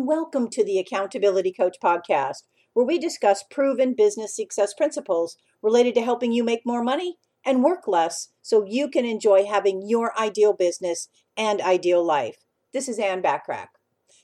and 0.00 0.08
welcome 0.08 0.48
to 0.48 0.64
the 0.64 0.78
Accountability 0.78 1.52
Coach 1.52 1.76
podcast, 1.84 2.44
where 2.72 2.86
we 2.86 2.98
discuss 2.98 3.44
proven 3.50 3.92
business 3.92 4.34
success 4.34 4.72
principles 4.72 5.36
related 5.60 5.94
to 5.94 6.00
helping 6.00 6.32
you 6.32 6.42
make 6.42 6.64
more 6.64 6.82
money 6.82 7.18
and 7.44 7.62
work 7.62 7.86
less 7.86 8.28
so 8.40 8.64
you 8.64 8.88
can 8.88 9.04
enjoy 9.04 9.44
having 9.44 9.86
your 9.86 10.18
ideal 10.18 10.54
business 10.54 11.08
and 11.36 11.60
ideal 11.60 12.02
life. 12.02 12.38
This 12.72 12.88
is 12.88 12.98
Ann 12.98 13.20
Bachrach. 13.20 13.66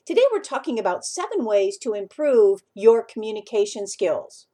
Today 0.03 0.23
we're 0.31 0.39
talking 0.39 0.79
about 0.79 1.05
seven 1.05 1.45
ways 1.45 1.77
to 1.83 1.93
improve 1.93 2.61
your 2.73 3.03
communication 3.03 3.85
skills. 3.85 4.47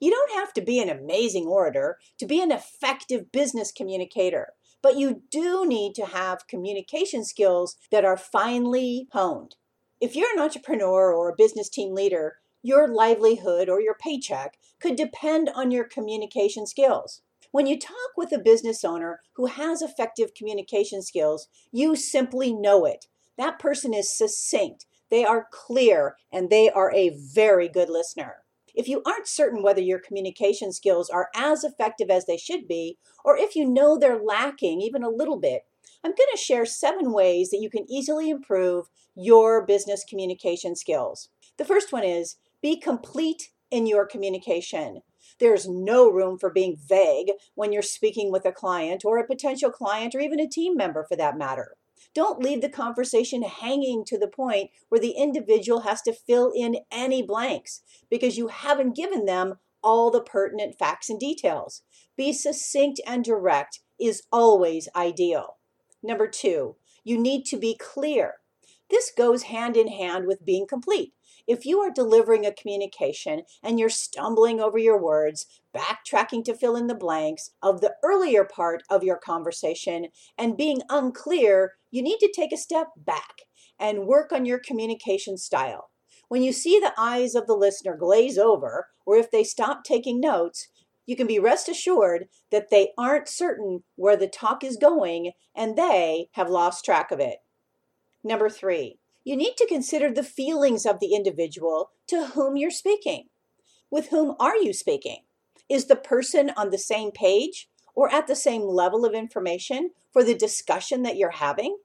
You 0.00 0.10
don't 0.10 0.40
have 0.40 0.54
to 0.54 0.62
be 0.62 0.80
an 0.80 0.88
amazing 0.88 1.44
orator 1.44 1.98
to 2.16 2.24
be 2.24 2.40
an 2.40 2.50
effective 2.50 3.30
business 3.30 3.72
communicator, 3.72 4.54
but 4.80 4.96
you 4.96 5.20
do 5.30 5.66
need 5.66 5.94
to 5.96 6.06
have 6.06 6.48
communication 6.48 7.26
skills 7.26 7.76
that 7.90 8.06
are 8.06 8.16
finely 8.16 9.08
honed. 9.12 9.56
If 10.02 10.16
you're 10.16 10.32
an 10.32 10.42
entrepreneur 10.42 11.14
or 11.14 11.28
a 11.28 11.36
business 11.36 11.68
team 11.68 11.94
leader, 11.94 12.38
your 12.60 12.88
livelihood 12.88 13.68
or 13.68 13.80
your 13.80 13.94
paycheck 13.94 14.58
could 14.80 14.96
depend 14.96 15.48
on 15.54 15.70
your 15.70 15.84
communication 15.84 16.66
skills. 16.66 17.22
When 17.52 17.68
you 17.68 17.78
talk 17.78 18.16
with 18.16 18.32
a 18.32 18.40
business 18.40 18.82
owner 18.82 19.20
who 19.36 19.46
has 19.46 19.80
effective 19.80 20.34
communication 20.34 21.02
skills, 21.02 21.46
you 21.70 21.94
simply 21.94 22.52
know 22.52 22.84
it. 22.84 23.06
That 23.38 23.60
person 23.60 23.94
is 23.94 24.18
succinct, 24.18 24.86
they 25.08 25.24
are 25.24 25.46
clear, 25.52 26.16
and 26.32 26.50
they 26.50 26.68
are 26.68 26.92
a 26.92 27.16
very 27.16 27.68
good 27.68 27.88
listener. 27.88 28.38
If 28.74 28.88
you 28.88 29.02
aren't 29.06 29.28
certain 29.28 29.62
whether 29.62 29.80
your 29.82 30.00
communication 30.00 30.72
skills 30.72 31.10
are 31.10 31.28
as 31.36 31.62
effective 31.62 32.10
as 32.10 32.26
they 32.26 32.38
should 32.38 32.66
be, 32.66 32.98
or 33.24 33.36
if 33.36 33.54
you 33.54 33.68
know 33.68 33.96
they're 33.96 34.20
lacking 34.20 34.80
even 34.80 35.04
a 35.04 35.10
little 35.10 35.38
bit, 35.38 35.62
I'm 36.04 36.10
going 36.10 36.28
to 36.32 36.38
share 36.38 36.66
seven 36.66 37.12
ways 37.12 37.50
that 37.50 37.60
you 37.60 37.70
can 37.70 37.90
easily 37.90 38.28
improve 38.28 38.86
your 39.14 39.64
business 39.64 40.04
communication 40.08 40.74
skills. 40.74 41.28
The 41.58 41.64
first 41.64 41.92
one 41.92 42.02
is 42.02 42.36
be 42.60 42.78
complete 42.78 43.50
in 43.70 43.86
your 43.86 44.04
communication. 44.06 45.02
There's 45.38 45.68
no 45.68 46.10
room 46.10 46.38
for 46.38 46.50
being 46.50 46.76
vague 46.76 47.32
when 47.54 47.72
you're 47.72 47.82
speaking 47.82 48.32
with 48.32 48.44
a 48.44 48.52
client 48.52 49.04
or 49.04 49.18
a 49.18 49.26
potential 49.26 49.70
client 49.70 50.14
or 50.14 50.20
even 50.20 50.40
a 50.40 50.48
team 50.48 50.76
member 50.76 51.04
for 51.04 51.16
that 51.16 51.38
matter. 51.38 51.76
Don't 52.14 52.42
leave 52.42 52.60
the 52.60 52.68
conversation 52.68 53.42
hanging 53.42 54.04
to 54.06 54.18
the 54.18 54.28
point 54.28 54.70
where 54.88 55.00
the 55.00 55.12
individual 55.12 55.80
has 55.80 56.02
to 56.02 56.12
fill 56.12 56.52
in 56.54 56.78
any 56.90 57.22
blanks 57.22 57.82
because 58.10 58.36
you 58.36 58.48
haven't 58.48 58.96
given 58.96 59.24
them 59.24 59.54
all 59.82 60.10
the 60.10 60.20
pertinent 60.20 60.76
facts 60.78 61.08
and 61.08 61.18
details. 61.18 61.82
Be 62.16 62.32
succinct 62.32 63.00
and 63.06 63.24
direct 63.24 63.80
is 64.00 64.22
always 64.30 64.88
ideal. 64.94 65.58
Number 66.02 66.26
two, 66.26 66.76
you 67.04 67.18
need 67.18 67.44
to 67.46 67.56
be 67.56 67.76
clear. 67.76 68.34
This 68.90 69.10
goes 69.16 69.44
hand 69.44 69.76
in 69.76 69.88
hand 69.88 70.26
with 70.26 70.44
being 70.44 70.66
complete. 70.66 71.14
If 71.46 71.64
you 71.64 71.80
are 71.80 71.90
delivering 71.90 72.44
a 72.44 72.52
communication 72.52 73.42
and 73.62 73.80
you're 73.80 73.88
stumbling 73.88 74.60
over 74.60 74.78
your 74.78 75.00
words, 75.00 75.46
backtracking 75.74 76.44
to 76.44 76.54
fill 76.54 76.76
in 76.76 76.88
the 76.88 76.94
blanks 76.94 77.52
of 77.62 77.80
the 77.80 77.94
earlier 78.04 78.44
part 78.44 78.82
of 78.90 79.02
your 79.02 79.16
conversation, 79.16 80.08
and 80.36 80.56
being 80.56 80.82
unclear, 80.90 81.72
you 81.90 82.02
need 82.02 82.18
to 82.18 82.32
take 82.34 82.52
a 82.52 82.58
step 82.58 82.88
back 82.96 83.42
and 83.78 84.06
work 84.06 84.30
on 84.30 84.44
your 84.44 84.58
communication 84.58 85.38
style. 85.38 85.90
When 86.28 86.42
you 86.42 86.52
see 86.52 86.78
the 86.78 86.94
eyes 86.96 87.34
of 87.34 87.46
the 87.46 87.56
listener 87.56 87.96
glaze 87.96 88.38
over, 88.38 88.88
or 89.04 89.16
if 89.16 89.30
they 89.30 89.44
stop 89.44 89.84
taking 89.84 90.20
notes, 90.20 90.68
you 91.06 91.16
can 91.16 91.26
be 91.26 91.38
rest 91.38 91.68
assured 91.68 92.28
that 92.50 92.70
they 92.70 92.92
aren't 92.96 93.28
certain 93.28 93.82
where 93.96 94.16
the 94.16 94.28
talk 94.28 94.62
is 94.62 94.76
going 94.76 95.32
and 95.54 95.76
they 95.76 96.28
have 96.32 96.48
lost 96.48 96.84
track 96.84 97.10
of 97.10 97.20
it. 97.20 97.38
Number 98.24 98.48
three, 98.48 98.98
you 99.24 99.36
need 99.36 99.56
to 99.56 99.66
consider 99.66 100.10
the 100.10 100.22
feelings 100.22 100.86
of 100.86 101.00
the 101.00 101.14
individual 101.14 101.90
to 102.08 102.26
whom 102.28 102.56
you're 102.56 102.70
speaking. 102.70 103.28
With 103.90 104.08
whom 104.08 104.34
are 104.40 104.56
you 104.56 104.72
speaking? 104.72 105.24
Is 105.68 105.86
the 105.86 105.96
person 105.96 106.50
on 106.56 106.70
the 106.70 106.78
same 106.78 107.10
page 107.10 107.68
or 107.94 108.12
at 108.12 108.26
the 108.26 108.36
same 108.36 108.62
level 108.62 109.04
of 109.04 109.14
information 109.14 109.90
for 110.12 110.24
the 110.24 110.34
discussion 110.34 111.02
that 111.02 111.16
you're 111.16 111.30
having? 111.30 111.76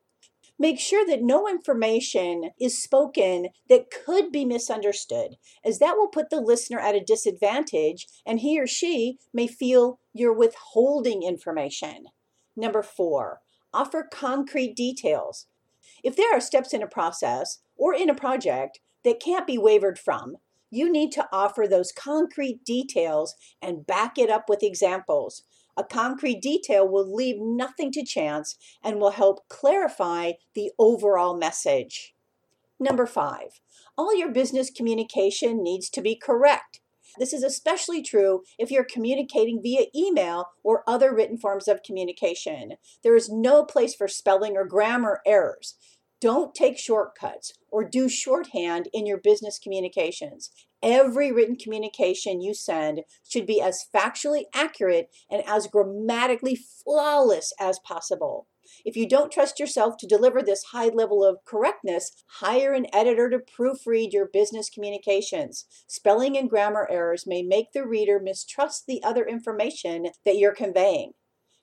Make 0.60 0.80
sure 0.80 1.06
that 1.06 1.22
no 1.22 1.48
information 1.48 2.52
is 2.60 2.82
spoken 2.82 3.50
that 3.70 3.92
could 3.92 4.32
be 4.32 4.44
misunderstood, 4.44 5.38
as 5.64 5.78
that 5.80 5.96
will 5.96 6.08
put 6.08 6.32
the 6.32 6.42
listener 6.42 6.80
at 6.80 6.96
a 6.96 7.04
disadvantage 7.04 8.08
and 8.26 8.40
he 8.40 8.60
or 8.60 8.66
she 8.66 9.20
may 9.32 9.46
feel 9.46 10.00
you're 10.14 10.34
withholding 10.34 11.22
information. 11.22 12.06
Number 12.56 12.82
four, 12.82 13.42
offer 13.72 14.08
concrete 14.12 14.76
details. 14.76 15.46
If 16.04 16.16
there 16.16 16.36
are 16.36 16.42
steps 16.42 16.74
in 16.74 16.82
a 16.82 16.88
process 16.88 17.60
or 17.76 17.94
in 17.94 18.10
a 18.10 18.16
project 18.16 18.80
that 19.04 19.20
can't 19.20 19.46
be 19.46 19.60
wavered 19.60 20.00
from, 20.00 20.38
you 20.72 20.92
need 20.92 21.12
to 21.14 21.28
offer 21.32 21.68
those 21.68 21.92
concrete 21.92 22.66
details 22.66 23.36
and 23.62 23.86
back 23.86 24.18
it 24.18 24.30
up 24.30 24.50
with 24.50 24.64
examples. 24.64 25.44
A 25.78 25.84
concrete 25.84 26.42
detail 26.42 26.88
will 26.88 27.14
leave 27.16 27.40
nothing 27.40 27.92
to 27.92 28.04
chance 28.04 28.58
and 28.84 29.00
will 29.00 29.12
help 29.12 29.48
clarify 29.48 30.34
the 30.56 30.72
overall 30.80 31.38
message. 31.38 32.16
Number 32.80 33.06
five, 33.06 33.62
all 33.96 34.16
your 34.16 34.32
business 34.32 34.72
communication 34.72 35.64
needs 35.64 35.90
to 35.92 36.02
be 36.02 36.16
correct. 36.16 36.82
This 37.20 37.34
is 37.34 37.44
especially 37.44 38.02
true 38.02 38.42
if 38.60 38.70
you're 38.70 38.84
communicating 38.84 39.62
via 39.62 39.86
email 39.96 40.50
or 40.64 40.84
other 40.88 41.14
written 41.14 41.38
forms 41.38 41.68
of 41.68 41.84
communication. 41.84 42.74
There 43.04 43.16
is 43.16 43.30
no 43.30 43.64
place 43.64 43.96
for 43.96 44.08
spelling 44.08 44.58
or 44.58 44.66
grammar 44.66 45.22
errors. 45.26 45.76
Don't 46.20 46.56
take 46.56 46.80
shortcuts 46.80 47.54
or 47.70 47.88
do 47.88 48.10
shorthand 48.10 48.90
in 48.92 49.06
your 49.06 49.20
business 49.20 49.60
communications. 49.60 50.50
Every 50.82 51.32
written 51.32 51.56
communication 51.56 52.42
you 52.42 52.54
send 52.54 53.02
should 53.28 53.46
be 53.46 53.62
as 53.62 53.86
factually 53.94 54.46
accurate 54.54 55.10
and 55.30 55.44
as 55.48 55.68
grammatically 55.68 56.56
flawless 56.56 57.54
as 57.60 57.80
possible. 57.80 58.48
If 58.84 58.98
you 58.98 59.08
don't 59.08 59.32
trust 59.32 59.60
yourself 59.60 59.96
to 59.98 60.08
deliver 60.08 60.42
this 60.42 60.66
high 60.72 60.90
level 60.90 61.24
of 61.24 61.46
correctness, 61.46 62.12
hire 62.40 62.74
an 62.74 62.88
editor 62.94 63.30
to 63.30 63.40
proofread 63.40 64.12
your 64.12 64.28
business 64.28 64.70
communications. 64.70 65.66
Spelling 65.88 66.38
and 66.38 66.50
grammar 66.50 66.88
errors 66.92 67.26
may 67.26 67.44
make 67.44 67.72
the 67.74 67.88
reader 67.88 68.20
mistrust 68.20 68.86
the 68.88 69.02
other 69.04 69.26
information 69.26 70.08
that 70.26 70.38
you're 70.38 70.54
conveying. 70.54 71.14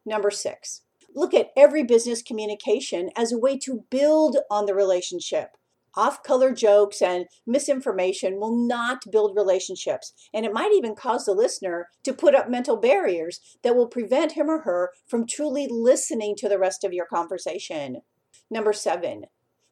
Number 0.07 0.31
six, 0.31 0.83
look 1.15 1.35
at 1.35 1.51
every 1.57 1.83
business 1.83 2.23
communication 2.23 3.11
as 3.17 3.33
a 3.33 3.39
way 3.39 3.59
to 3.59 3.85
build 3.91 4.37
on 4.51 4.67
the 4.67 4.75
relationship. 4.75 5.57
Off 5.97 6.25
color 6.25 6.53
jokes 6.53 7.01
and 7.01 7.27
misinformation 7.47 8.41
will 8.41 8.57
not 8.67 9.05
build 9.13 9.37
relationships, 9.37 10.13
and 10.33 10.45
it 10.45 10.53
might 10.53 10.73
even 10.73 10.97
cause 10.97 11.25
the 11.25 11.33
listener 11.33 11.89
to 12.03 12.13
put 12.13 12.35
up 12.35 12.51
mental 12.51 12.77
barriers 12.77 13.41
that 13.63 13.77
will 13.77 13.87
prevent 13.87 14.33
him 14.33 14.51
or 14.51 14.63
her 14.63 14.91
from 15.07 15.25
truly 15.25 15.69
listening 15.71 16.35
to 16.37 16.49
the 16.49 16.59
rest 16.59 16.83
of 16.83 16.93
your 16.93 17.07
conversation. 17.07 18.03
Number 18.51 18.73
seven, 18.73 19.27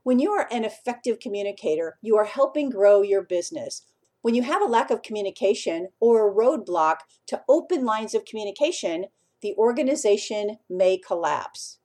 when 0.05 0.21
you 0.21 0.31
are 0.31 0.49
an 0.53 0.65
effective 0.65 1.19
communicator, 1.19 1.99
you 2.03 2.17
are 2.17 2.25
helping 2.25 2.71
grow 2.71 3.03
your 3.03 3.23
business. 3.23 3.83
When 4.21 4.37
you 4.37 4.43
have 4.43 4.63
a 4.63 4.67
lack 4.67 4.93
of 4.93 5.03
communication 5.03 5.89
or 5.99 6.29
a 6.29 6.33
roadblock 6.33 6.99
to 7.27 7.43
open 7.49 7.85
lines 7.85 8.15
of 8.15 8.25
communication, 8.25 9.07
the 9.43 9.55
organization 9.59 10.59
may 10.71 10.97
collapse 10.97 11.79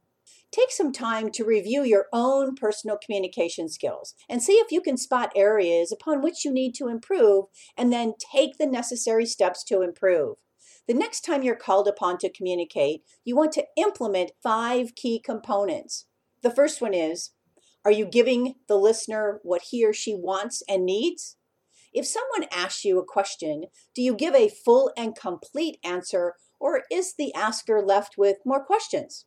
take 0.51 0.71
some 0.71 0.91
time 0.91 1.29
to 1.31 1.43
review 1.43 1.83
your 1.83 2.07
own 2.13 2.55
personal 2.55 2.97
communication 2.97 3.69
skills 3.69 4.13
and 4.29 4.41
see 4.41 4.53
if 4.53 4.71
you 4.71 4.81
can 4.81 4.97
spot 4.97 5.31
areas 5.35 5.91
upon 5.91 6.21
which 6.21 6.45
you 6.45 6.51
need 6.51 6.73
to 6.75 6.87
improve 6.87 7.45
and 7.75 7.91
then 7.91 8.13
take 8.17 8.57
the 8.57 8.65
necessary 8.65 9.25
steps 9.25 9.63
to 9.63 9.81
improve. 9.81 10.37
The 10.87 10.93
next 10.93 11.21
time 11.21 11.43
you're 11.43 11.55
called 11.55 11.87
upon 11.87 12.17
to 12.19 12.31
communicate, 12.31 13.03
you 13.25 13.35
want 13.35 13.51
to 13.53 13.65
implement 13.75 14.31
five 14.41 14.95
key 14.95 15.19
components. 15.19 16.05
The 16.43 16.51
first 16.51 16.81
one 16.81 16.93
is 16.93 17.31
Are 17.83 17.91
you 17.91 18.05
giving 18.05 18.55
the 18.67 18.77
listener 18.77 19.39
what 19.43 19.63
he 19.63 19.85
or 19.85 19.93
she 19.93 20.15
wants 20.15 20.63
and 20.69 20.85
needs? 20.85 21.35
If 21.93 22.05
someone 22.05 22.47
asks 22.51 22.85
you 22.85 22.99
a 22.99 23.05
question, 23.05 23.65
do 23.95 24.01
you 24.01 24.13
give 24.13 24.33
a 24.33 24.49
full 24.49 24.91
and 24.95 25.15
complete 25.15 25.77
answer, 25.83 26.35
or 26.59 26.83
is 26.91 27.13
the 27.17 27.33
asker 27.33 27.81
left 27.81 28.17
with 28.17 28.37
more 28.45 28.63
questions? 28.63 29.25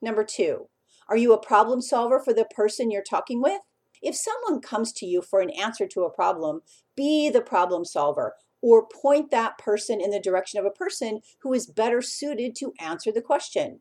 Number 0.00 0.24
two, 0.24 0.68
are 1.08 1.16
you 1.16 1.32
a 1.32 1.38
problem 1.38 1.80
solver 1.80 2.20
for 2.20 2.32
the 2.32 2.44
person 2.44 2.90
you're 2.90 3.02
talking 3.02 3.42
with? 3.42 3.60
If 4.02 4.16
someone 4.16 4.60
comes 4.60 4.92
to 4.94 5.06
you 5.06 5.22
for 5.22 5.40
an 5.40 5.50
answer 5.50 5.86
to 5.88 6.02
a 6.02 6.10
problem, 6.10 6.62
be 6.96 7.30
the 7.30 7.40
problem 7.40 7.84
solver 7.84 8.34
or 8.60 8.86
point 8.86 9.30
that 9.30 9.58
person 9.58 10.00
in 10.00 10.10
the 10.10 10.20
direction 10.20 10.58
of 10.58 10.64
a 10.64 10.70
person 10.70 11.20
who 11.42 11.52
is 11.52 11.66
better 11.66 12.00
suited 12.00 12.54
to 12.56 12.72
answer 12.80 13.12
the 13.12 13.20
question. 13.20 13.80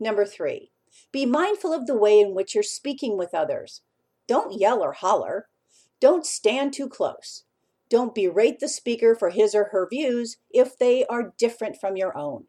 Number 0.00 0.24
three, 0.24 0.70
be 1.12 1.26
mindful 1.26 1.72
of 1.72 1.86
the 1.86 1.96
way 1.96 2.18
in 2.20 2.34
which 2.34 2.54
you're 2.54 2.62
speaking 2.62 3.16
with 3.16 3.34
others. 3.34 3.82
Don't 4.26 4.58
yell 4.58 4.82
or 4.82 4.92
holler. 4.92 5.48
Don't 6.00 6.26
stand 6.26 6.72
too 6.72 6.88
close. 6.88 7.44
Don't 7.92 8.14
berate 8.14 8.58
the 8.58 8.70
speaker 8.70 9.14
for 9.14 9.28
his 9.28 9.54
or 9.54 9.64
her 9.64 9.86
views 9.86 10.38
if 10.50 10.78
they 10.78 11.04
are 11.10 11.34
different 11.36 11.76
from 11.78 11.94
your 11.94 12.16
own. 12.16 12.44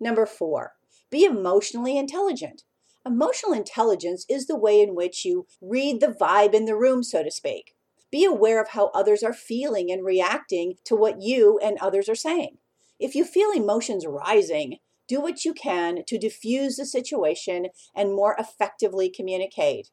Number 0.00 0.24
four, 0.24 0.72
be 1.10 1.24
emotionally 1.24 1.98
intelligent. 1.98 2.62
Emotional 3.04 3.52
intelligence 3.52 4.24
is 4.30 4.46
the 4.46 4.56
way 4.56 4.80
in 4.80 4.94
which 4.94 5.26
you 5.26 5.46
read 5.60 6.00
the 6.00 6.06
vibe 6.06 6.54
in 6.54 6.64
the 6.64 6.74
room, 6.74 7.02
so 7.02 7.22
to 7.22 7.30
speak. 7.30 7.74
Be 8.10 8.24
aware 8.24 8.62
of 8.62 8.70
how 8.70 8.86
others 8.94 9.22
are 9.22 9.34
feeling 9.34 9.92
and 9.92 10.06
reacting 10.06 10.76
to 10.86 10.96
what 10.96 11.20
you 11.20 11.58
and 11.62 11.76
others 11.76 12.08
are 12.08 12.14
saying. 12.14 12.56
If 12.98 13.14
you 13.14 13.26
feel 13.26 13.50
emotions 13.50 14.06
rising, 14.06 14.78
do 15.06 15.20
what 15.20 15.44
you 15.44 15.52
can 15.52 16.02
to 16.06 16.16
diffuse 16.16 16.76
the 16.76 16.86
situation 16.86 17.66
and 17.94 18.14
more 18.14 18.34
effectively 18.38 19.10
communicate. 19.10 19.90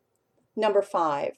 Number 0.55 0.81
five, 0.81 1.33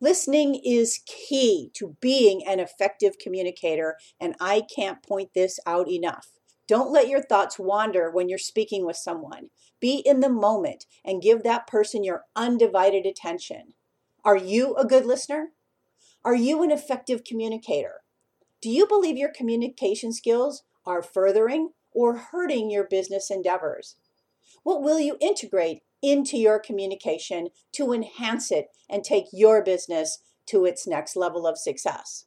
listening 0.00 0.60
is 0.64 1.00
key 1.06 1.70
to 1.74 1.96
being 2.00 2.46
an 2.46 2.60
effective 2.60 3.18
communicator, 3.18 3.96
and 4.20 4.34
I 4.40 4.62
can't 4.62 5.02
point 5.02 5.30
this 5.34 5.58
out 5.66 5.88
enough. 5.88 6.28
Don't 6.68 6.92
let 6.92 7.08
your 7.08 7.22
thoughts 7.22 7.58
wander 7.58 8.10
when 8.10 8.28
you're 8.28 8.38
speaking 8.38 8.84
with 8.84 8.96
someone. 8.96 9.50
Be 9.80 10.02
in 10.04 10.20
the 10.20 10.28
moment 10.28 10.86
and 11.04 11.22
give 11.22 11.42
that 11.42 11.66
person 11.66 12.02
your 12.02 12.24
undivided 12.34 13.06
attention. 13.06 13.74
Are 14.24 14.36
you 14.36 14.74
a 14.74 14.84
good 14.84 15.06
listener? 15.06 15.50
Are 16.24 16.34
you 16.34 16.62
an 16.64 16.72
effective 16.72 17.22
communicator? 17.22 18.00
Do 18.60 18.68
you 18.68 18.86
believe 18.86 19.16
your 19.16 19.32
communication 19.32 20.12
skills 20.12 20.64
are 20.84 21.02
furthering 21.02 21.70
or 21.92 22.16
hurting 22.16 22.68
your 22.68 22.84
business 22.84 23.30
endeavors? 23.30 23.96
What 24.64 24.82
will 24.82 24.98
you 24.98 25.16
integrate 25.20 25.82
into 26.10 26.36
your 26.36 26.58
communication 26.58 27.48
to 27.72 27.92
enhance 27.92 28.50
it 28.50 28.66
and 28.88 29.02
take 29.02 29.26
your 29.32 29.62
business 29.62 30.18
to 30.46 30.64
its 30.64 30.86
next 30.86 31.16
level 31.16 31.46
of 31.46 31.58
success? 31.58 32.26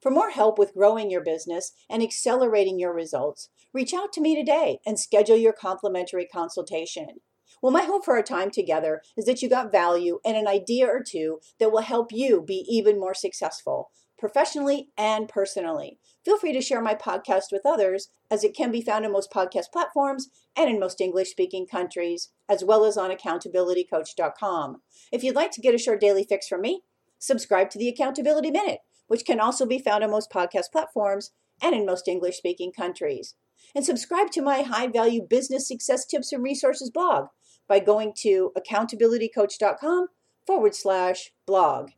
For 0.00 0.10
more 0.10 0.30
help 0.30 0.58
with 0.58 0.74
growing 0.74 1.10
your 1.10 1.22
business 1.22 1.72
and 1.88 2.02
accelerating 2.02 2.78
your 2.78 2.92
results, 2.92 3.48
reach 3.72 3.94
out 3.94 4.12
to 4.14 4.20
me 4.20 4.34
today 4.34 4.78
and 4.84 4.98
schedule 4.98 5.36
your 5.36 5.52
complimentary 5.52 6.26
consultation. 6.26 7.20
Well, 7.62 7.72
my 7.72 7.84
hope 7.84 8.04
for 8.04 8.16
our 8.16 8.22
time 8.22 8.50
together 8.50 9.02
is 9.16 9.26
that 9.26 9.42
you 9.42 9.48
got 9.48 9.70
value 9.70 10.18
and 10.24 10.36
an 10.36 10.48
idea 10.48 10.88
or 10.88 11.04
two 11.06 11.38
that 11.60 11.70
will 11.70 11.82
help 11.82 12.10
you 12.10 12.42
be 12.42 12.64
even 12.68 12.98
more 12.98 13.14
successful, 13.14 13.90
professionally 14.18 14.88
and 14.98 15.28
personally. 15.28 15.98
Feel 16.24 16.38
free 16.38 16.52
to 16.52 16.60
share 16.60 16.80
my 16.80 16.94
podcast 16.94 17.50
with 17.50 17.66
others, 17.66 18.08
as 18.30 18.44
it 18.44 18.54
can 18.54 18.70
be 18.70 18.80
found 18.80 19.04
on 19.04 19.12
most 19.12 19.32
podcast 19.32 19.72
platforms 19.72 20.28
and 20.56 20.70
in 20.70 20.78
most 20.78 21.00
English 21.00 21.30
speaking 21.30 21.66
countries, 21.66 22.30
as 22.48 22.64
well 22.64 22.84
as 22.84 22.96
on 22.96 23.10
accountabilitycoach.com. 23.10 24.82
If 25.10 25.24
you'd 25.24 25.34
like 25.34 25.50
to 25.52 25.60
get 25.60 25.74
a 25.74 25.78
short 25.78 26.00
daily 26.00 26.24
fix 26.24 26.46
from 26.46 26.60
me, 26.60 26.82
subscribe 27.18 27.70
to 27.70 27.78
the 27.78 27.88
Accountability 27.88 28.50
Minute, 28.50 28.80
which 29.08 29.24
can 29.24 29.40
also 29.40 29.66
be 29.66 29.78
found 29.78 30.04
on 30.04 30.10
most 30.10 30.30
podcast 30.30 30.70
platforms 30.70 31.32
and 31.60 31.74
in 31.74 31.84
most 31.84 32.06
English 32.06 32.36
speaking 32.36 32.72
countries. 32.72 33.34
And 33.74 33.84
subscribe 33.84 34.30
to 34.32 34.42
my 34.42 34.62
high 34.62 34.86
value 34.86 35.22
business 35.28 35.66
success 35.66 36.06
tips 36.06 36.32
and 36.32 36.42
resources 36.42 36.90
blog 36.90 37.28
by 37.68 37.80
going 37.80 38.12
to 38.18 38.52
accountabilitycoach.com 38.56 40.08
forward 40.46 40.74
slash 40.74 41.32
blog. 41.46 41.90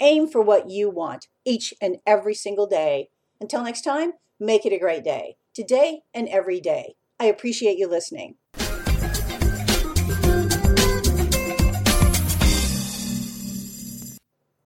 Aim 0.00 0.28
for 0.28 0.42
what 0.42 0.68
you 0.68 0.90
want 0.90 1.28
each 1.44 1.72
and 1.80 1.96
every 2.06 2.34
single 2.34 2.66
day. 2.66 3.08
Until 3.40 3.62
next 3.62 3.82
time, 3.82 4.12
make 4.40 4.64
it 4.66 4.72
a 4.72 4.78
great 4.78 5.04
day, 5.04 5.36
today 5.54 6.02
and 6.12 6.28
every 6.28 6.60
day. 6.60 6.94
I 7.18 7.26
appreciate 7.26 7.78
you 7.78 7.88
listening. 7.88 8.36